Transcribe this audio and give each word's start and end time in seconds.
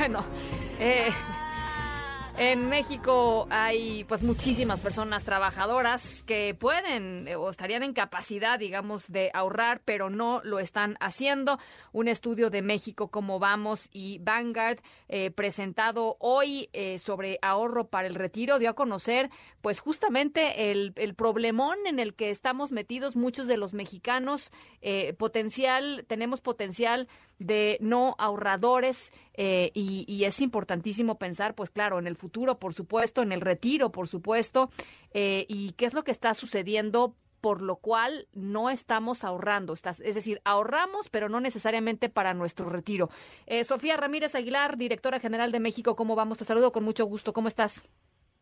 Bueno, 0.00 0.24
eh, 0.78 1.10
en 2.38 2.70
México 2.70 3.46
hay 3.50 4.04
pues 4.04 4.22
muchísimas 4.22 4.80
personas 4.80 5.24
trabajadoras 5.24 6.22
que 6.22 6.54
pueden 6.54 7.28
eh, 7.28 7.36
o 7.36 7.50
estarían 7.50 7.82
en 7.82 7.92
capacidad, 7.92 8.58
digamos, 8.58 9.12
de 9.12 9.30
ahorrar, 9.34 9.82
pero 9.84 10.08
no 10.08 10.40
lo 10.42 10.58
están 10.58 10.96
haciendo. 11.00 11.58
Un 11.92 12.08
estudio 12.08 12.48
de 12.48 12.62
México 12.62 13.08
como 13.08 13.38
Vamos 13.38 13.90
y 13.92 14.20
Vanguard 14.20 14.78
eh, 15.08 15.30
presentado 15.32 16.16
hoy 16.18 16.70
eh, 16.72 16.98
sobre 16.98 17.38
ahorro 17.42 17.88
para 17.88 18.08
el 18.08 18.14
retiro 18.14 18.58
dio 18.58 18.70
a 18.70 18.74
conocer 18.74 19.28
pues 19.60 19.80
justamente 19.80 20.70
el, 20.70 20.94
el 20.96 21.14
problemón 21.14 21.76
en 21.86 21.98
el 21.98 22.14
que 22.14 22.30
estamos 22.30 22.72
metidos 22.72 23.16
muchos 23.16 23.48
de 23.48 23.58
los 23.58 23.74
mexicanos. 23.74 24.50
eh, 24.80 25.12
potencial, 25.12 26.06
tenemos 26.08 26.40
potencial 26.40 27.06
de 27.40 27.76
no 27.80 28.14
ahorradores 28.18 29.12
eh, 29.34 29.72
y, 29.74 30.04
y 30.06 30.24
es 30.26 30.40
importantísimo 30.40 31.18
pensar, 31.18 31.54
pues 31.56 31.70
claro, 31.70 31.98
en 31.98 32.06
el 32.06 32.14
futuro, 32.14 32.58
por 32.60 32.74
supuesto, 32.74 33.22
en 33.22 33.32
el 33.32 33.40
retiro, 33.40 33.90
por 33.90 34.06
supuesto, 34.06 34.70
eh, 35.12 35.46
y 35.48 35.72
qué 35.72 35.86
es 35.86 35.94
lo 35.94 36.04
que 36.04 36.12
está 36.12 36.34
sucediendo 36.34 37.16
por 37.40 37.62
lo 37.62 37.76
cual 37.76 38.28
no 38.34 38.68
estamos 38.68 39.24
ahorrando, 39.24 39.72
estás- 39.72 40.00
es 40.00 40.14
decir, 40.14 40.42
ahorramos, 40.44 41.08
pero 41.08 41.30
no 41.30 41.40
necesariamente 41.40 42.10
para 42.10 42.34
nuestro 42.34 42.68
retiro. 42.68 43.08
Eh, 43.46 43.64
Sofía 43.64 43.96
Ramírez 43.96 44.34
Aguilar, 44.34 44.76
directora 44.76 45.18
general 45.20 45.50
de 45.50 45.58
México, 45.60 45.96
¿cómo 45.96 46.14
vamos? 46.14 46.36
Te 46.36 46.44
saludo 46.44 46.70
con 46.70 46.84
mucho 46.84 47.06
gusto, 47.06 47.32
¿cómo 47.32 47.48
estás? 47.48 47.82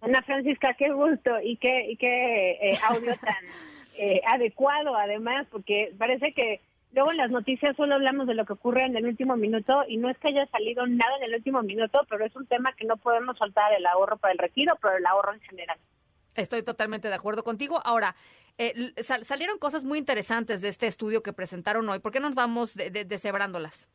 Ana 0.00 0.20
Francisca, 0.22 0.74
qué 0.76 0.90
gusto 0.92 1.30
y 1.40 1.56
qué, 1.58 1.92
y 1.92 1.96
qué 1.96 2.50
eh, 2.70 2.78
audio 2.88 3.14
tan 3.18 3.36
eh, 3.98 4.20
adecuado 4.26 4.96
además, 4.96 5.46
porque 5.48 5.92
parece 5.96 6.32
que 6.32 6.60
luego 6.92 7.10
en 7.12 7.16
las 7.18 7.30
noticias 7.30 7.76
solo 7.76 7.94
hablamos 7.94 8.26
de 8.26 8.34
lo 8.34 8.44
que 8.44 8.52
ocurre 8.54 8.84
en 8.84 8.96
el 8.96 9.06
último 9.06 9.36
minuto 9.36 9.84
y 9.88 9.96
no 9.96 10.08
es 10.10 10.18
que 10.18 10.28
haya 10.28 10.46
salido 10.46 10.86
nada 10.86 11.16
en 11.18 11.24
el 11.24 11.34
último 11.34 11.62
minuto, 11.62 12.00
pero 12.08 12.24
es 12.24 12.34
un 12.36 12.46
tema 12.46 12.72
que 12.72 12.84
no 12.84 12.96
podemos 12.96 13.36
soltar 13.38 13.72
el 13.72 13.86
ahorro 13.86 14.16
para 14.16 14.32
el 14.32 14.38
retiro, 14.38 14.76
pero 14.80 14.96
el 14.96 15.06
ahorro 15.06 15.34
en 15.34 15.40
general. 15.40 15.78
Estoy 16.34 16.62
totalmente 16.62 17.08
de 17.08 17.14
acuerdo 17.14 17.42
contigo. 17.42 17.80
Ahora, 17.84 18.14
eh, 18.58 18.92
sal- 19.02 19.24
salieron 19.24 19.58
cosas 19.58 19.84
muy 19.84 19.98
interesantes 19.98 20.62
de 20.62 20.68
este 20.68 20.86
estudio 20.86 21.22
que 21.22 21.32
presentaron 21.32 21.88
hoy. 21.88 21.98
¿Por 21.98 22.12
qué 22.12 22.20
nos 22.20 22.34
vamos 22.34 22.74
de- 22.74 22.90
de- 22.90 23.04
deshebrándolas? 23.04 23.88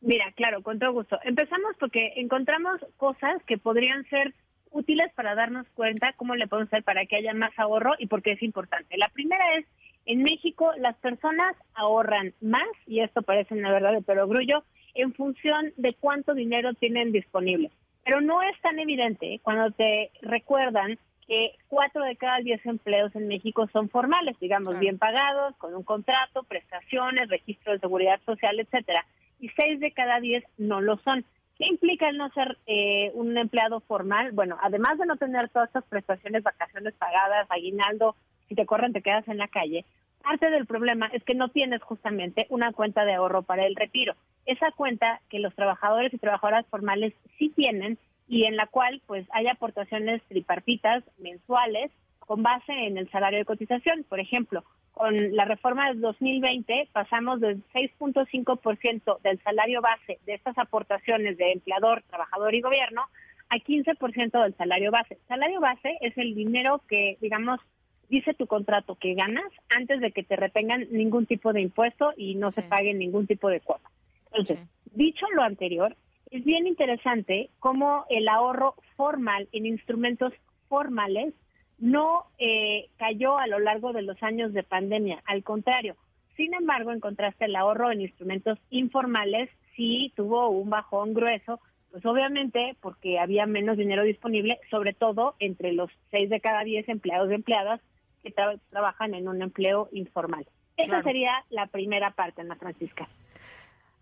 Mira, 0.00 0.32
claro, 0.32 0.62
con 0.62 0.78
todo 0.78 0.92
gusto. 0.92 1.18
Empezamos 1.24 1.76
porque 1.78 2.14
encontramos 2.16 2.80
cosas 2.96 3.42
que 3.46 3.58
podrían 3.58 4.04
ser 4.08 4.32
útiles 4.70 5.12
para 5.14 5.34
darnos 5.34 5.66
cuenta 5.74 6.14
cómo 6.16 6.36
le 6.36 6.46
podemos 6.46 6.68
hacer 6.72 6.84
para 6.84 7.04
que 7.04 7.16
haya 7.16 7.34
más 7.34 7.50
ahorro 7.58 7.92
y 7.98 8.06
por 8.06 8.22
qué 8.22 8.32
es 8.32 8.42
importante. 8.42 8.96
La 8.96 9.08
primera 9.08 9.44
es, 9.56 9.66
en 10.12 10.22
México 10.22 10.72
las 10.78 10.96
personas 10.96 11.56
ahorran 11.74 12.34
más, 12.40 12.68
y 12.86 13.00
esto 13.00 13.22
parece 13.22 13.54
una 13.54 13.72
verdad 13.72 13.92
de 13.92 14.02
perogrullo, 14.02 14.64
en 14.94 15.14
función 15.14 15.72
de 15.76 15.94
cuánto 15.98 16.34
dinero 16.34 16.74
tienen 16.74 17.12
disponible. 17.12 17.70
Pero 18.04 18.20
no 18.20 18.42
es 18.42 18.60
tan 18.60 18.78
evidente 18.78 19.40
cuando 19.42 19.70
te 19.70 20.10
recuerdan 20.22 20.98
que 21.26 21.52
cuatro 21.68 22.02
de 22.04 22.16
cada 22.16 22.38
diez 22.38 22.64
empleos 22.66 23.14
en 23.14 23.28
México 23.28 23.68
son 23.72 23.88
formales, 23.88 24.36
digamos, 24.40 24.78
bien 24.80 24.98
pagados, 24.98 25.54
con 25.58 25.74
un 25.74 25.84
contrato, 25.84 26.42
prestaciones, 26.42 27.28
registro 27.28 27.72
de 27.72 27.78
seguridad 27.78 28.20
social, 28.26 28.58
etcétera 28.58 29.04
y 29.40 29.48
seis 29.50 29.80
de 29.80 29.92
cada 29.92 30.20
diez 30.20 30.44
no 30.58 30.80
lo 30.80 30.98
son. 30.98 31.24
¿Qué 31.56 31.66
implica 31.66 32.08
el 32.08 32.16
no 32.16 32.30
ser 32.30 32.56
eh, 32.66 33.10
un 33.14 33.36
empleado 33.36 33.80
formal? 33.80 34.32
Bueno, 34.32 34.56
además 34.62 34.98
de 34.98 35.06
no 35.06 35.16
tener 35.16 35.48
todas 35.48 35.68
estas 35.68 35.84
prestaciones, 35.84 36.42
vacaciones 36.42 36.94
pagadas, 36.94 37.50
aguinaldo, 37.50 38.16
si 38.48 38.54
te 38.54 38.66
corren 38.66 38.92
te 38.92 39.02
quedas 39.02 39.26
en 39.28 39.38
la 39.38 39.48
calle, 39.48 39.84
parte 40.22 40.50
del 40.50 40.66
problema 40.66 41.06
es 41.12 41.24
que 41.24 41.34
no 41.34 41.48
tienes 41.48 41.82
justamente 41.82 42.46
una 42.50 42.72
cuenta 42.72 43.04
de 43.04 43.14
ahorro 43.14 43.42
para 43.42 43.66
el 43.66 43.76
retiro. 43.76 44.14
Esa 44.46 44.70
cuenta 44.72 45.20
que 45.28 45.38
los 45.38 45.54
trabajadores 45.54 46.12
y 46.14 46.18
trabajadoras 46.18 46.66
formales 46.66 47.12
sí 47.38 47.50
tienen 47.50 47.98
y 48.28 48.44
en 48.44 48.56
la 48.56 48.66
cual 48.66 49.02
pues 49.06 49.26
hay 49.32 49.48
aportaciones 49.48 50.22
tripartitas 50.28 51.02
mensuales 51.18 51.90
con 52.20 52.42
base 52.42 52.72
en 52.72 52.96
el 52.96 53.10
salario 53.10 53.40
de 53.40 53.44
cotización. 53.44 54.04
Por 54.04 54.20
ejemplo, 54.20 54.64
con 54.92 55.16
la 55.34 55.44
reforma 55.44 55.88
del 55.88 56.00
2020 56.00 56.90
pasamos 56.92 57.40
del 57.40 57.62
6.5% 57.72 59.20
del 59.22 59.42
salario 59.42 59.80
base 59.80 60.18
de 60.26 60.34
estas 60.34 60.56
aportaciones 60.58 61.36
de 61.38 61.52
empleador, 61.52 62.02
trabajador 62.08 62.54
y 62.54 62.60
gobierno 62.60 63.06
a 63.48 63.56
15% 63.56 64.42
del 64.42 64.56
salario 64.56 64.92
base. 64.92 65.18
Salario 65.26 65.60
base 65.60 65.98
es 66.00 66.16
el 66.16 66.34
dinero 66.34 66.82
que, 66.88 67.18
digamos, 67.20 67.60
dice 68.10 68.34
tu 68.34 68.46
contrato 68.46 68.96
que 68.96 69.14
ganas 69.14 69.50
antes 69.68 70.00
de 70.00 70.10
que 70.12 70.22
te 70.22 70.36
retengan 70.36 70.86
ningún 70.90 71.24
tipo 71.26 71.52
de 71.52 71.62
impuesto 71.62 72.12
y 72.16 72.34
no 72.34 72.50
se 72.50 72.62
pague 72.62 72.92
ningún 72.92 73.26
tipo 73.26 73.48
de 73.48 73.60
cuota. 73.60 73.88
Entonces, 74.26 74.58
Sí. 74.58 74.66
dicho 74.92 75.26
lo 75.34 75.42
anterior, 75.42 75.96
es 76.30 76.44
bien 76.44 76.66
interesante 76.66 77.50
cómo 77.60 78.04
el 78.10 78.28
ahorro 78.28 78.74
formal 78.96 79.48
en 79.52 79.64
instrumentos 79.66 80.32
formales 80.68 81.34
no 81.78 82.26
eh, 82.38 82.88
cayó 82.98 83.38
a 83.38 83.46
lo 83.46 83.58
largo 83.58 83.92
de 83.92 84.02
los 84.02 84.22
años 84.22 84.52
de 84.52 84.62
pandemia, 84.62 85.22
al 85.24 85.42
contrario. 85.42 85.96
Sin 86.36 86.52
embargo, 86.54 86.92
en 86.92 87.00
contraste, 87.00 87.46
el 87.46 87.56
ahorro 87.56 87.90
en 87.90 88.00
instrumentos 88.02 88.58
informales 88.70 89.48
sí 89.76 90.12
tuvo 90.16 90.48
un 90.50 90.68
bajón 90.68 91.14
grueso, 91.14 91.60
pues 91.90 92.04
obviamente 92.06 92.76
porque 92.80 93.18
había 93.18 93.46
menos 93.46 93.76
dinero 93.76 94.02
disponible, 94.04 94.58
sobre 94.70 94.92
todo 94.92 95.34
entre 95.38 95.72
los 95.72 95.90
seis 96.10 96.28
de 96.30 96.40
cada 96.40 96.64
diez 96.64 96.88
empleados 96.88 97.30
y 97.30 97.34
empleadas 97.34 97.80
que 98.22 98.34
tra- 98.34 98.60
trabajan 98.70 99.14
en 99.14 99.28
un 99.28 99.42
empleo 99.42 99.88
informal. 99.92 100.46
Esa 100.76 100.88
Claro. 100.88 101.04
sería 101.04 101.44
la 101.50 101.66
primera 101.66 102.12
parte, 102.12 102.40
Ana 102.42 102.56
Francisca. 102.56 103.08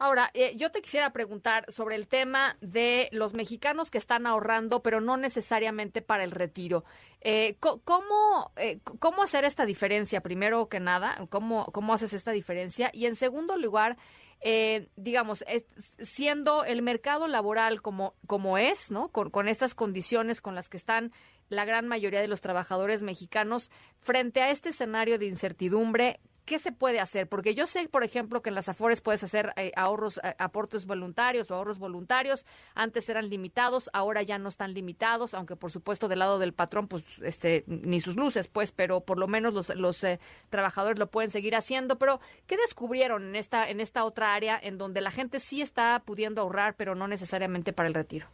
Ahora, 0.00 0.30
eh, 0.32 0.52
yo 0.56 0.70
te 0.70 0.80
quisiera 0.80 1.10
preguntar 1.12 1.64
sobre 1.72 1.96
el 1.96 2.06
tema 2.06 2.56
de 2.60 3.08
los 3.10 3.34
mexicanos 3.34 3.90
que 3.90 3.98
están 3.98 4.28
ahorrando, 4.28 4.80
pero 4.80 5.00
no 5.00 5.16
necesariamente 5.16 6.02
para 6.02 6.22
el 6.22 6.30
retiro. 6.30 6.84
Eh, 7.20 7.56
¿cómo, 7.58 8.52
eh, 8.56 8.78
¿Cómo 9.00 9.24
hacer 9.24 9.44
esta 9.44 9.66
diferencia, 9.66 10.20
primero 10.20 10.68
que 10.68 10.78
nada? 10.78 11.26
¿Cómo, 11.30 11.64
cómo 11.72 11.94
haces 11.94 12.12
esta 12.12 12.30
diferencia? 12.30 12.90
Y 12.94 13.06
en 13.06 13.16
segundo 13.16 13.56
lugar, 13.56 13.96
eh, 14.40 14.86
digamos, 14.94 15.44
es- 15.48 15.66
siendo 15.98 16.64
el 16.64 16.80
mercado 16.80 17.26
laboral 17.26 17.82
como, 17.82 18.14
como 18.28 18.56
es, 18.56 18.92
¿no? 18.92 19.08
Con, 19.08 19.30
con 19.30 19.48
estas 19.48 19.74
condiciones 19.74 20.40
con 20.40 20.54
las 20.54 20.68
que 20.68 20.76
están 20.76 21.10
la 21.48 21.64
gran 21.64 21.86
mayoría 21.88 22.20
de 22.20 22.28
los 22.28 22.40
trabajadores 22.40 23.02
mexicanos, 23.02 23.70
frente 24.00 24.42
a 24.42 24.50
este 24.50 24.70
escenario 24.70 25.18
de 25.18 25.26
incertidumbre, 25.26 26.20
¿qué 26.48 26.58
se 26.58 26.72
puede 26.72 26.98
hacer? 26.98 27.28
Porque 27.28 27.54
yo 27.54 27.66
sé, 27.66 27.88
por 27.88 28.04
ejemplo, 28.04 28.40
que 28.40 28.48
en 28.48 28.54
las 28.54 28.70
Afores 28.70 29.02
puedes 29.02 29.22
hacer 29.22 29.52
eh, 29.56 29.70
ahorros, 29.76 30.18
eh, 30.24 30.34
aportes 30.38 30.86
voluntarios 30.86 31.50
o 31.50 31.54
ahorros 31.54 31.78
voluntarios. 31.78 32.46
Antes 32.74 33.06
eran 33.10 33.28
limitados, 33.28 33.90
ahora 33.92 34.22
ya 34.22 34.38
no 34.38 34.48
están 34.48 34.72
limitados, 34.72 35.34
aunque 35.34 35.56
por 35.56 35.70
supuesto 35.70 36.08
del 36.08 36.20
lado 36.20 36.38
del 36.38 36.54
patrón, 36.54 36.88
pues, 36.88 37.04
este, 37.22 37.64
ni 37.66 38.00
sus 38.00 38.16
luces, 38.16 38.48
pues, 38.48 38.72
pero 38.72 39.02
por 39.02 39.18
lo 39.18 39.28
menos 39.28 39.52
los, 39.52 39.68
los 39.76 40.02
eh, 40.04 40.20
trabajadores 40.48 40.98
lo 40.98 41.10
pueden 41.10 41.30
seguir 41.30 41.54
haciendo. 41.54 41.98
Pero, 41.98 42.18
¿qué 42.46 42.56
descubrieron 42.56 43.28
en 43.28 43.36
esta, 43.36 43.68
en 43.68 43.80
esta 43.80 44.04
otra 44.06 44.34
área 44.34 44.58
en 44.60 44.78
donde 44.78 45.02
la 45.02 45.10
gente 45.10 45.40
sí 45.40 45.60
está 45.60 46.02
pudiendo 46.02 46.40
ahorrar, 46.40 46.76
pero 46.76 46.94
no 46.94 47.08
necesariamente 47.08 47.74
para 47.74 47.88
el 47.88 47.94
retiro? 47.94 48.26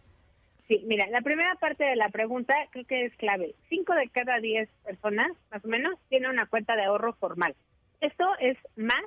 Sí, 0.69 0.83
mira, 0.87 1.07
la 1.09 1.21
primera 1.21 1.55
parte 1.57 1.85
de 1.85 1.97
la 1.97 2.09
pregunta 2.09 2.55
creo 2.71 2.87
que 2.87 3.05
es 3.05 3.15
clave. 3.17 3.55
Cinco 3.69 3.95
de 3.95 4.09
cada 4.09 4.39
diez 4.41 4.69
personas, 4.85 5.31
más 5.51 5.65
o 5.65 5.69
menos, 5.69 5.99
tienen 6.09 6.31
una 6.31 6.47
cuenta 6.47 6.75
de 6.75 6.85
ahorro 6.85 7.13
formal. 7.15 7.55
Esto 8.01 8.27
es 8.41 8.57
más 8.77 9.03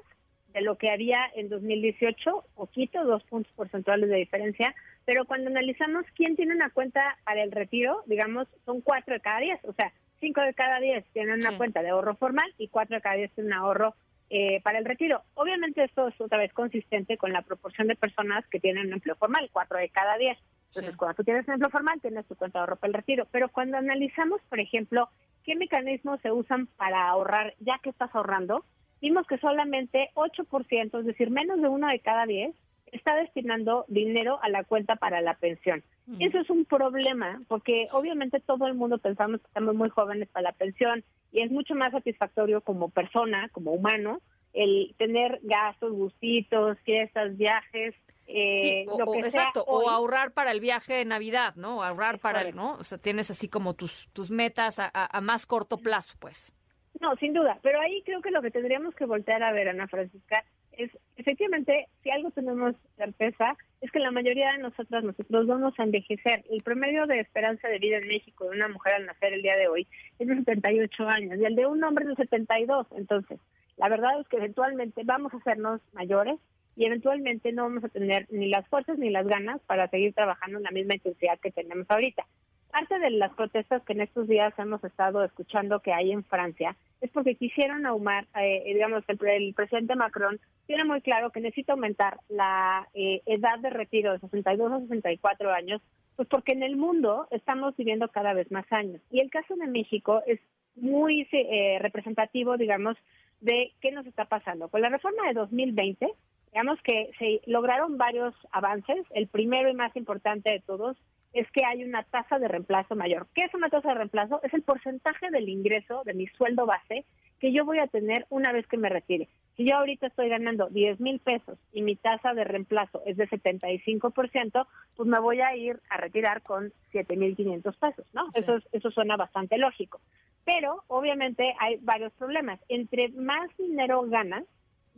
de 0.53 0.61
lo 0.61 0.77
que 0.77 0.91
había 0.91 1.19
en 1.35 1.49
2018, 1.49 2.45
poquito, 2.55 3.03
dos 3.05 3.23
puntos 3.23 3.51
porcentuales 3.53 4.09
de 4.09 4.17
diferencia, 4.17 4.75
pero 5.05 5.25
cuando 5.25 5.49
analizamos 5.49 6.05
quién 6.15 6.35
tiene 6.35 6.53
una 6.53 6.69
cuenta 6.69 7.17
para 7.23 7.41
el 7.43 7.51
retiro, 7.51 8.03
digamos, 8.05 8.47
son 8.65 8.81
cuatro 8.81 9.13
de 9.15 9.19
cada 9.19 9.39
diez, 9.39 9.59
o 9.63 9.73
sea, 9.73 9.91
cinco 10.19 10.41
de 10.41 10.53
cada 10.53 10.79
diez 10.79 11.05
tienen 11.13 11.35
una 11.35 11.51
Sí. 11.51 11.57
cuenta 11.57 11.81
de 11.81 11.89
ahorro 11.89 12.15
formal 12.15 12.53
y 12.57 12.67
cuatro 12.69 12.95
de 12.95 13.01
cada 13.01 13.15
diez 13.15 13.31
tienen 13.31 13.53
un 13.53 13.59
ahorro 13.59 13.95
eh, 14.29 14.61
para 14.61 14.77
el 14.77 14.85
retiro. 14.85 15.21
Obviamente 15.35 15.83
esto 15.83 16.07
es 16.07 16.19
otra 16.19 16.37
vez 16.37 16.51
consistente 16.53 17.17
con 17.17 17.31
la 17.33 17.41
proporción 17.43 17.87
de 17.87 17.95
personas 17.95 18.45
que 18.47 18.59
tienen 18.59 18.87
un 18.87 18.93
empleo 18.93 19.15
formal, 19.15 19.49
cuatro 19.53 19.77
de 19.77 19.89
cada 19.89 20.17
diez. 20.17 20.37
Entonces, 20.69 20.91
Sí. 20.91 20.97
cuando 20.97 21.15
tú 21.15 21.23
tienes 21.23 21.47
un 21.47 21.53
empleo 21.55 21.69
formal, 21.69 22.01
tienes 22.01 22.25
tu 22.25 22.35
cuenta 22.35 22.59
de 22.59 22.61
ahorro 22.61 22.75
para 22.75 22.89
el 22.89 22.93
retiro. 22.95 23.27
Pero 23.31 23.49
cuando 23.49 23.77
analizamos, 23.77 24.41
por 24.49 24.59
ejemplo, 24.59 25.09
qué 25.43 25.55
mecanismos 25.55 26.19
se 26.21 26.31
usan 26.31 26.67
para 26.77 27.07
ahorrar 27.07 27.53
ya 27.59 27.79
que 27.79 27.89
estás 27.89 28.13
ahorrando, 28.13 28.65
vimos 29.01 29.25
que 29.27 29.37
solamente 29.37 30.09
8%, 30.15 30.99
es 30.99 31.05
decir, 31.05 31.29
menos 31.29 31.61
de 31.61 31.69
uno 31.69 31.87
de 31.87 31.99
cada 31.99 32.25
10, 32.25 32.53
está 32.91 33.15
destinando 33.15 33.85
dinero 33.87 34.39
a 34.41 34.49
la 34.49 34.63
cuenta 34.63 34.95
para 34.95 35.21
la 35.21 35.35
pensión. 35.35 35.83
Eso 36.19 36.39
es 36.39 36.49
un 36.49 36.63
problema 36.63 37.41
porque 37.49 37.89
obviamente 37.91 38.39
todo 38.39 38.65
el 38.65 38.75
mundo 38.75 38.97
pensamos 38.97 39.41
que 39.41 39.47
estamos 39.47 39.75
muy 39.75 39.89
jóvenes 39.89 40.29
para 40.29 40.43
la 40.43 40.51
pensión 40.53 41.03
y 41.33 41.41
es 41.41 41.51
mucho 41.51 41.75
más 41.75 41.91
satisfactorio 41.91 42.61
como 42.61 42.89
persona, 42.89 43.49
como 43.49 43.71
humano, 43.73 44.21
el 44.53 44.95
tener 44.97 45.39
gastos, 45.43 45.91
gustitos, 45.91 46.79
fiestas, 46.85 47.35
viajes, 47.35 47.93
eh, 48.27 48.85
o, 48.89 48.99
lo 48.99 49.11
que 49.13 49.19
exacto, 49.19 49.63
sea 49.63 49.73
hoy. 49.73 49.85
o 49.85 49.89
ahorrar 49.89 50.31
para 50.33 50.51
el 50.51 50.59
viaje 50.59 50.93
de 50.93 51.05
Navidad, 51.05 51.55
¿no? 51.55 51.77
O 51.77 51.83
ahorrar 51.83 52.19
para 52.19 52.41
el, 52.41 52.55
¿no? 52.55 52.73
O 52.75 52.83
sea, 52.83 52.97
tienes 52.97 53.31
así 53.31 53.47
como 53.49 53.73
tus, 53.73 54.09
tus 54.13 54.29
metas 54.31 54.79
a, 54.79 54.89
a- 54.93 55.17
a 55.17 55.21
más 55.21 55.45
corto 55.45 55.77
plazo, 55.77 56.15
pues. 56.19 56.53
No, 56.99 57.15
sin 57.17 57.33
duda, 57.33 57.59
pero 57.61 57.79
ahí 57.79 58.01
creo 58.03 58.21
que 58.21 58.31
lo 58.31 58.41
que 58.41 58.51
tendríamos 58.51 58.95
que 58.95 59.05
voltear 59.05 59.43
a 59.43 59.51
ver, 59.53 59.69
Ana 59.69 59.87
Francisca, 59.87 60.43
es 60.71 60.91
efectivamente, 61.15 61.87
si 62.03 62.09
algo 62.11 62.29
tenemos 62.31 62.75
certeza, 62.97 63.55
es 63.81 63.91
que 63.91 63.99
la 63.99 64.11
mayoría 64.11 64.51
de 64.51 64.59
nosotras, 64.59 65.03
nosotros 65.03 65.47
vamos 65.47 65.73
a 65.79 65.83
envejecer. 65.83 66.43
El 66.49 66.61
promedio 66.63 67.05
de 67.07 67.19
esperanza 67.19 67.67
de 67.67 67.79
vida 67.79 67.97
en 67.97 68.07
México 68.07 68.43
de 68.45 68.51
una 68.51 68.67
mujer 68.67 68.93
al 68.93 69.05
nacer 69.05 69.33
el 69.33 69.41
día 69.41 69.55
de 69.55 69.67
hoy 69.67 69.87
es 70.19 70.27
de 70.27 70.35
78 70.35 71.07
años 71.07 71.39
y 71.39 71.45
el 71.45 71.55
de 71.55 71.65
un 71.65 71.83
hombre 71.83 72.03
es 72.05 72.09
de 72.09 72.23
72. 72.25 72.87
Entonces, 72.95 73.39
la 73.77 73.89
verdad 73.89 74.19
es 74.19 74.27
que 74.27 74.37
eventualmente 74.37 75.01
vamos 75.05 75.33
a 75.33 75.37
hacernos 75.37 75.81
mayores 75.93 76.37
y 76.77 76.85
eventualmente 76.85 77.51
no 77.51 77.63
vamos 77.63 77.83
a 77.83 77.89
tener 77.89 78.27
ni 78.29 78.47
las 78.49 78.67
fuerzas 78.67 78.99
ni 78.99 79.09
las 79.09 79.25
ganas 79.25 79.59
para 79.65 79.89
seguir 79.89 80.13
trabajando 80.13 80.59
en 80.59 80.63
la 80.63 80.71
misma 80.71 80.93
intensidad 80.93 81.39
que 81.39 81.51
tenemos 81.51 81.87
ahorita. 81.89 82.25
Parte 82.71 82.99
de 82.99 83.09
las 83.09 83.33
protestas 83.33 83.81
que 83.83 83.93
en 83.93 84.01
estos 84.01 84.27
días 84.27 84.53
hemos 84.59 84.83
estado 84.83 85.23
escuchando 85.23 85.79
que 85.79 85.91
hay 85.91 86.11
en 86.11 86.23
Francia 86.23 86.75
es 87.01 87.09
porque 87.09 87.35
quisieron 87.35 87.85
aumentar, 87.87 88.27
eh, 88.43 88.63
digamos, 88.65 89.03
el, 89.07 89.17
el 89.27 89.53
presidente 89.55 89.95
Macron 89.95 90.39
tiene 90.67 90.83
muy 90.83 91.01
claro 91.01 91.31
que 91.31 91.39
necesita 91.39 91.73
aumentar 91.73 92.19
la 92.29 92.87
eh, 92.93 93.23
edad 93.25 93.57
de 93.59 93.71
retiro 93.71 94.13
de 94.13 94.19
62 94.19 94.71
a 94.71 94.79
64 94.81 95.51
años, 95.51 95.81
pues 96.15 96.27
porque 96.27 96.51
en 96.51 96.61
el 96.61 96.75
mundo 96.75 97.27
estamos 97.31 97.75
viviendo 97.75 98.09
cada 98.09 98.33
vez 98.33 98.51
más 98.51 98.71
años. 98.71 99.01
Y 99.09 99.21
el 99.21 99.31
caso 99.31 99.55
de 99.55 99.65
México 99.65 100.21
es 100.27 100.39
muy 100.75 101.27
eh, 101.31 101.79
representativo, 101.79 102.57
digamos, 102.57 102.97
de 103.39 103.71
qué 103.81 103.91
nos 103.91 104.05
está 104.05 104.25
pasando. 104.25 104.69
Con 104.69 104.81
la 104.81 104.89
reforma 104.89 105.27
de 105.27 105.33
2020, 105.33 106.07
digamos 106.51 106.79
que 106.81 107.11
se 107.19 107.41
lograron 107.45 107.97
varios 107.97 108.33
avances. 108.51 109.05
El 109.11 109.27
primero 109.27 109.69
y 109.69 109.73
más 109.73 109.95
importante 109.95 110.51
de 110.51 110.59
todos 110.61 110.97
es 111.33 111.49
que 111.51 111.63
hay 111.65 111.83
una 111.83 112.03
tasa 112.03 112.39
de 112.39 112.47
reemplazo 112.47 112.95
mayor. 112.95 113.27
¿Qué 113.35 113.43
es 113.43 113.53
una 113.53 113.69
tasa 113.69 113.89
de 113.89 113.95
reemplazo? 113.95 114.39
Es 114.43 114.53
el 114.53 114.63
porcentaje 114.63 115.29
del 115.29 115.49
ingreso 115.49 116.01
de 116.05 116.13
mi 116.13 116.27
sueldo 116.27 116.65
base 116.65 117.05
que 117.39 117.51
yo 117.53 117.65
voy 117.65 117.77
a 117.77 117.87
tener 117.87 118.25
una 118.29 118.51
vez 118.51 118.65
que 118.65 118.77
me 118.77 118.89
retire. 118.89 119.27
Si 119.55 119.67
yo 119.67 119.75
ahorita 119.75 120.07
estoy 120.07 120.29
ganando 120.29 120.69
10 120.69 120.99
mil 120.99 121.19
pesos 121.19 121.59
y 121.71 121.81
mi 121.83 121.95
tasa 121.95 122.33
de 122.33 122.43
reemplazo 122.43 123.03
es 123.05 123.17
de 123.17 123.27
75%, 123.29 124.65
pues 124.95 125.07
me 125.09 125.19
voy 125.19 125.41
a 125.41 125.55
ir 125.55 125.79
a 125.89 125.97
retirar 125.97 126.41
con 126.41 126.71
7 126.91 127.15
mil 127.17 127.35
500 127.35 127.75
pesos, 127.77 128.05
¿no? 128.13 128.25
Sí. 128.33 128.39
Eso, 128.41 128.55
es- 128.55 128.67
eso 128.71 128.89
suena 128.91 129.17
bastante 129.17 129.57
lógico. 129.57 129.99
Pero 130.45 130.83
obviamente 130.87 131.53
hay 131.59 131.77
varios 131.81 132.13
problemas. 132.13 132.59
Entre 132.69 133.09
más 133.09 133.49
dinero 133.57 134.01
ganas, 134.03 134.43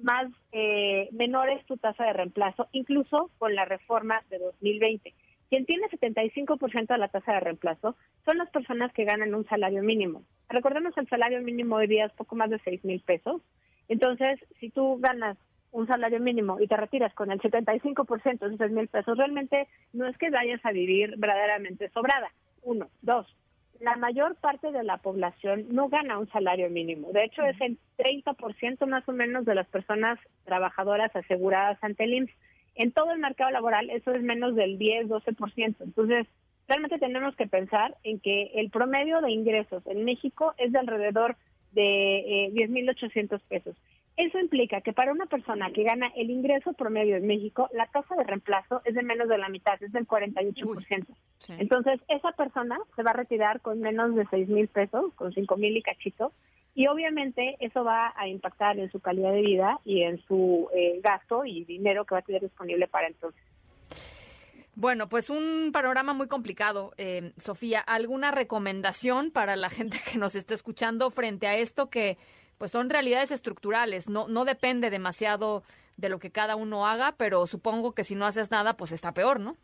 más 0.02 0.32
eh, 0.52 1.10
menor 1.12 1.50
es 1.50 1.66
tu 1.66 1.78
tasa 1.78 2.06
de 2.06 2.14
reemplazo, 2.14 2.68
incluso 2.72 3.30
con 3.38 3.56
la 3.56 3.66
reforma 3.66 4.22
de 4.30 4.40
2020. 4.40 5.14
Quien 5.50 5.66
tiene 5.66 5.88
75% 5.90 6.88
de 6.88 6.98
la 6.98 7.08
tasa 7.08 7.34
de 7.34 7.40
reemplazo 7.40 7.96
son 8.26 8.38
las 8.38 8.50
personas 8.52 8.94
que 8.94 9.06
ganan 9.06 9.34
un 9.34 9.46
salario 9.48 9.82
mínimo. 9.82 10.24
Recordemos 10.48 10.96
el 10.98 11.08
salario 11.08 11.42
mínimo 11.42 11.76
hoy 11.76 11.88
día 11.88 12.06
es 12.06 12.14
poco 12.14 12.36
más 12.36 12.50
de 12.50 12.60
6 12.60 12.86
mil 12.86 13.02
pesos. 13.02 13.42
Entonces, 13.88 14.40
si 14.60 14.70
tú 14.70 15.00
ganas 15.00 15.38
un 15.72 15.88
salario 15.88 16.20
mínimo 16.20 16.60
y 16.60 16.68
te 16.68 16.78
retiras 16.78 17.14
con 17.14 17.32
el 17.32 17.40
75% 17.40 18.40
de 18.40 18.46
esos 18.46 18.58
6 18.58 18.72
mil 18.72 18.88
pesos, 18.88 19.18
realmente 19.18 19.68
no 19.94 20.08
es 20.08 20.18
que 20.18 20.30
vayas 20.30 20.64
a 20.64 20.72
vivir 20.72 21.16
verdaderamente 21.18 21.90
sobrada. 21.90 22.32
Uno. 22.62 22.90
Dos, 23.02 23.28
la 23.80 23.96
mayor 23.96 24.36
parte 24.36 24.72
de 24.72 24.84
la 24.84 24.98
población 24.98 25.68
no 25.70 25.88
gana 25.88 26.20
un 26.20 26.30
salario 26.30 26.70
mínimo. 26.70 27.12
De 27.12 27.24
hecho, 27.24 27.44
es 27.44 27.60
el 27.62 27.78
30% 27.98 28.86
más 28.88 29.08
o 29.08 29.14
menos 29.14 29.46
de 29.46 29.56
las 29.56 29.68
personas 29.68 30.20
trabajadoras 30.44 31.16
aseguradas 31.16 31.78
ante 31.82 32.04
el 32.04 32.14
IMSS. 32.14 32.34
En 32.76 32.92
todo 32.92 33.12
el 33.12 33.20
mercado 33.20 33.52
laboral 33.52 33.90
eso 33.90 34.12
es 34.12 34.22
menos 34.22 34.56
del 34.56 34.78
10, 34.78 35.08
12%. 35.08 35.76
Entonces, 35.80 36.28
realmente 36.68 37.00
tenemos 37.00 37.36
que 37.36 37.48
pensar 37.48 37.96
en 38.04 38.20
que 38.20 38.52
el 38.56 38.70
promedio 38.70 39.22
de 39.22 39.32
ingresos 39.32 39.86
en 39.88 40.06
México 40.06 40.54
es 40.58 40.72
de 40.72 40.80
alrededor 40.80 41.38
de 41.72 42.46
eh, 42.46 42.52
10.800 42.54 43.40
pesos. 43.48 43.76
Eso 44.20 44.38
implica 44.38 44.82
que 44.82 44.92
para 44.92 45.14
una 45.14 45.28
persona 45.28 45.72
que 45.72 45.84
gana 45.84 46.12
el 46.14 46.30
ingreso 46.30 46.74
promedio 46.74 47.16
en 47.16 47.26
México, 47.26 47.70
la 47.72 47.86
tasa 47.86 48.18
de 48.18 48.26
reemplazo 48.26 48.82
es 48.84 48.94
de 48.94 49.02
menos 49.02 49.30
de 49.30 49.38
la 49.38 49.48
mitad, 49.48 49.82
es 49.82 49.94
del 49.94 50.06
48%. 50.06 51.06
Sí. 51.40 51.54
Entonces, 51.58 52.02
esa 52.10 52.34
persona 52.34 52.78
se 52.98 53.04
va 53.04 53.12
a 53.12 53.14
retirar 53.14 53.62
con 53.62 53.80
menos 53.80 54.14
de 54.16 54.28
seis 54.30 54.50
mil 54.50 54.68
pesos, 54.68 55.14
con 55.14 55.32
cinco 55.32 55.56
mil 55.56 55.78
y 55.78 55.82
cachito, 55.82 56.34
y 56.76 56.88
obviamente 56.88 57.56
eso 57.62 57.86
va 57.86 58.14
a 58.14 58.28
impactar 58.28 58.78
en 58.78 58.92
su 58.92 59.00
calidad 59.00 59.32
de 59.32 59.42
vida 59.42 59.80
y 59.86 60.02
en 60.02 60.22
su 60.26 60.68
eh, 60.76 61.00
gasto 61.02 61.46
y 61.46 61.64
dinero 61.64 62.04
que 62.04 62.16
va 62.16 62.20
a 62.20 62.24
tener 62.24 62.42
disponible 62.42 62.90
para 62.90 63.08
entonces. 63.08 63.42
Bueno, 64.76 65.08
pues 65.08 65.30
un 65.30 65.72
panorama 65.72 66.14
muy 66.14 66.28
complicado. 66.28 66.94
Eh, 66.98 67.32
Sofía, 67.38 67.80
¿alguna 67.80 68.32
recomendación 68.32 69.32
para 69.32 69.56
la 69.56 69.70
gente 69.70 69.98
que 70.12 70.18
nos 70.18 70.36
está 70.36 70.54
escuchando 70.54 71.10
frente 71.10 71.48
a 71.48 71.56
esto 71.56 71.90
que 71.90 72.18
pues 72.60 72.72
son 72.72 72.92
realidades 72.92 73.32
estructurales? 73.32 74.08
No, 74.08 74.28
no 74.28 74.46
depende 74.46 74.92
demasiado 74.92 75.64
de 75.98 76.10
lo 76.10 76.20
que 76.20 76.30
cada 76.30 76.56
uno 76.56 76.86
haga, 76.86 77.16
pero 77.18 77.48
supongo 77.48 77.96
que 77.96 78.04
si 78.04 78.14
no 78.14 78.28
haces 78.28 78.52
nada, 78.52 78.78
pues 78.78 78.92
está 78.92 79.14
peor, 79.14 79.40
¿no? 79.40 79.58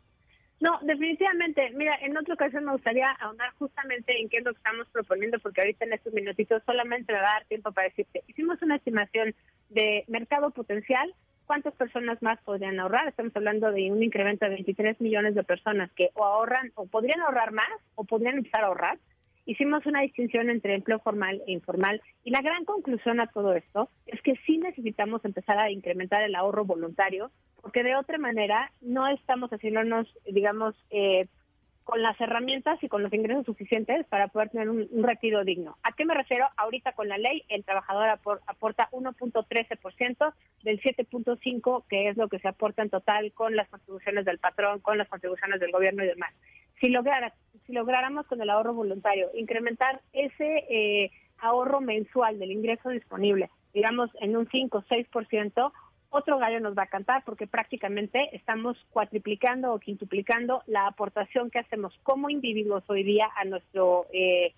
No, 0.58 0.78
definitivamente. 0.82 1.70
Mira, 1.74 1.96
en 2.00 2.16
otra 2.16 2.34
ocasión 2.34 2.64
me 2.64 2.72
gustaría 2.72 3.10
ahondar 3.20 3.52
justamente 3.58 4.18
en 4.18 4.28
qué 4.30 4.38
es 4.38 4.44
lo 4.44 4.52
que 4.52 4.58
estamos 4.58 4.88
proponiendo, 4.88 5.38
porque 5.38 5.60
ahorita 5.60 5.84
en 5.84 5.92
estos 5.92 6.14
minutitos 6.14 6.62
solamente 6.64 7.12
me 7.12 7.20
va 7.20 7.28
a 7.28 7.32
dar 7.34 7.44
tiempo 7.44 7.72
para 7.72 7.88
decirte. 7.88 8.24
Hicimos 8.26 8.60
una 8.62 8.76
estimación 8.76 9.34
de 9.68 10.04
mercado 10.08 10.50
potencial, 10.50 11.14
cuántas 11.44 11.74
personas 11.74 12.22
más 12.22 12.40
podrían 12.40 12.80
ahorrar. 12.80 13.08
Estamos 13.08 13.32
hablando 13.36 13.70
de 13.70 13.92
un 13.92 14.02
incremento 14.02 14.46
de 14.46 14.52
23 14.52 15.00
millones 15.02 15.34
de 15.34 15.44
personas 15.44 15.92
que 15.92 16.10
o 16.14 16.24
ahorran, 16.24 16.72
o 16.74 16.86
podrían 16.86 17.20
ahorrar 17.20 17.52
más, 17.52 17.70
o 17.94 18.04
podrían 18.04 18.38
empezar 18.38 18.64
a 18.64 18.68
ahorrar. 18.68 18.98
Hicimos 19.46 19.86
una 19.86 20.02
distinción 20.02 20.50
entre 20.50 20.74
empleo 20.74 20.98
formal 20.98 21.40
e 21.46 21.52
informal 21.52 22.02
y 22.24 22.30
la 22.30 22.42
gran 22.42 22.64
conclusión 22.64 23.20
a 23.20 23.28
todo 23.28 23.54
esto 23.54 23.88
es 24.06 24.20
que 24.22 24.34
sí 24.44 24.58
necesitamos 24.58 25.24
empezar 25.24 25.56
a 25.58 25.70
incrementar 25.70 26.22
el 26.24 26.34
ahorro 26.34 26.64
voluntario 26.64 27.30
porque 27.62 27.84
de 27.84 27.94
otra 27.94 28.18
manera 28.18 28.72
no 28.80 29.06
estamos 29.08 29.50
haciéndonos, 29.50 30.12
digamos, 30.24 30.74
eh, 30.90 31.26
con 31.86 32.02
las 32.02 32.20
herramientas 32.20 32.82
y 32.82 32.88
con 32.88 33.02
los 33.02 33.12
ingresos 33.12 33.46
suficientes 33.46 34.04
para 34.06 34.26
poder 34.26 34.48
tener 34.50 34.68
un, 34.68 34.88
retiro 35.04 35.44
digno. 35.44 35.76
¿A 35.84 35.92
qué 35.92 36.04
me 36.04 36.14
refiero? 36.14 36.48
Ahorita 36.56 36.92
con 36.92 37.08
la 37.08 37.16
ley, 37.16 37.44
el 37.48 37.64
trabajador 37.64 38.08
apor- 38.08 38.40
aporta 38.48 38.88
1.13% 38.90 40.34
del 40.64 40.80
7.5% 40.80 41.84
que 41.88 42.08
es 42.08 42.16
lo 42.16 42.28
que 42.28 42.40
se 42.40 42.48
aporta 42.48 42.82
en 42.82 42.90
total 42.90 43.32
con 43.32 43.54
las 43.54 43.68
contribuciones 43.68 44.24
del 44.24 44.38
patrón, 44.38 44.80
con 44.80 44.98
las 44.98 45.08
contribuciones 45.08 45.60
del 45.60 45.70
gobierno 45.70 46.02
y 46.02 46.08
demás. 46.08 46.34
Si, 46.80 46.88
lograra, 46.88 47.32
lográramos 47.76 48.26
con 48.26 48.40
el 48.40 48.48
ahorro 48.48 48.72
voluntario 48.72 49.28
incrementar 49.34 50.00
ese 50.14 50.64
eh, 50.70 51.10
ahorro 51.38 51.82
mensual 51.82 52.38
del 52.38 52.50
ingreso 52.50 52.88
disponible, 52.88 53.50
digamos, 53.74 54.10
en 54.20 54.34
un 54.34 54.48
5 54.48 54.78
o 54.78 54.82
6%, 54.82 55.72
otro 56.08 56.38
gallo 56.38 56.60
nos 56.60 56.74
va 56.76 56.84
a 56.84 56.86
cantar 56.86 57.22
porque 57.24 57.46
prácticamente 57.46 58.34
estamos 58.34 58.78
cuatriplicando 58.90 59.74
o 59.74 59.78
quintuplicando 59.78 60.62
la 60.66 60.86
aportación 60.86 61.50
que 61.50 61.58
hacemos 61.58 61.92
como 62.02 62.30
individuos 62.30 62.82
hoy 62.88 63.02
día 63.02 63.28
a 63.36 63.44
nuestro 63.44 64.06
eh, 64.10 64.54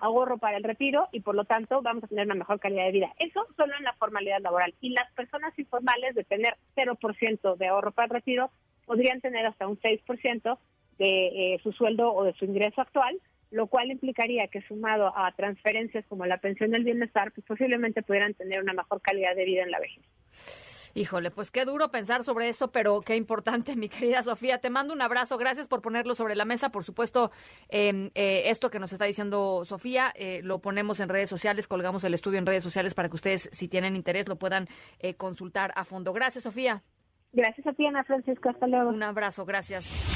ahorro 0.00 0.38
para 0.38 0.56
el 0.56 0.64
retiro 0.64 1.08
y 1.12 1.20
por 1.20 1.34
lo 1.34 1.44
tanto 1.44 1.82
vamos 1.82 2.04
a 2.04 2.06
tener 2.06 2.24
una 2.24 2.36
mejor 2.36 2.58
calidad 2.58 2.86
de 2.86 2.92
vida. 2.92 3.12
Eso 3.18 3.46
solo 3.56 3.74
en 3.76 3.84
la 3.84 3.92
formalidad 3.94 4.40
laboral. 4.42 4.72
Y 4.80 4.90
las 4.90 5.12
personas 5.12 5.58
informales 5.58 6.14
de 6.14 6.24
tener 6.24 6.56
0% 6.74 7.56
de 7.56 7.68
ahorro 7.68 7.92
para 7.92 8.06
el 8.06 8.12
retiro 8.12 8.50
podrían 8.86 9.20
tener 9.20 9.44
hasta 9.44 9.66
un 9.66 9.78
6% 9.78 10.58
de 10.98 11.54
eh, 11.54 11.60
su 11.62 11.72
sueldo 11.72 12.12
o 12.12 12.24
de 12.24 12.34
su 12.34 12.44
ingreso 12.44 12.80
actual, 12.80 13.20
lo 13.50 13.66
cual 13.68 13.90
implicaría 13.90 14.48
que 14.48 14.62
sumado 14.62 15.12
a 15.16 15.32
transferencias 15.32 16.04
como 16.06 16.26
la 16.26 16.38
pensión 16.38 16.70
del 16.70 16.84
bienestar, 16.84 17.32
pues 17.32 17.46
posiblemente 17.46 18.02
pudieran 18.02 18.34
tener 18.34 18.62
una 18.62 18.72
mejor 18.72 19.00
calidad 19.00 19.34
de 19.34 19.44
vida 19.44 19.62
en 19.62 19.70
la 19.70 19.80
vejez. 19.80 20.04
Híjole, 20.96 21.30
pues 21.30 21.50
qué 21.50 21.66
duro 21.66 21.90
pensar 21.90 22.24
sobre 22.24 22.48
eso, 22.48 22.72
pero 22.72 23.02
qué 23.02 23.16
importante, 23.16 23.76
mi 23.76 23.90
querida 23.90 24.22
Sofía. 24.22 24.62
Te 24.62 24.70
mando 24.70 24.94
un 24.94 25.02
abrazo, 25.02 25.36
gracias 25.36 25.68
por 25.68 25.82
ponerlo 25.82 26.14
sobre 26.14 26.34
la 26.34 26.46
mesa. 26.46 26.70
Por 26.70 26.84
supuesto, 26.84 27.30
eh, 27.68 28.10
eh, 28.14 28.44
esto 28.46 28.70
que 28.70 28.78
nos 28.78 28.94
está 28.94 29.04
diciendo 29.04 29.66
Sofía, 29.66 30.10
eh, 30.14 30.40
lo 30.42 30.60
ponemos 30.60 30.98
en 31.00 31.10
redes 31.10 31.28
sociales, 31.28 31.68
colgamos 31.68 32.02
el 32.04 32.14
estudio 32.14 32.38
en 32.38 32.46
redes 32.46 32.62
sociales 32.62 32.94
para 32.94 33.10
que 33.10 33.16
ustedes, 33.16 33.50
si 33.52 33.68
tienen 33.68 33.94
interés, 33.94 34.26
lo 34.26 34.36
puedan 34.36 34.68
eh, 34.98 35.12
consultar 35.16 35.70
a 35.76 35.84
fondo. 35.84 36.14
Gracias, 36.14 36.44
Sofía. 36.44 36.82
Gracias 37.34 37.66
a 37.66 37.74
ti, 37.74 37.84
Ana 37.84 38.02
Francisco. 38.04 38.48
Hasta 38.48 38.66
luego. 38.66 38.88
Un 38.88 39.02
abrazo, 39.02 39.44
gracias. 39.44 40.15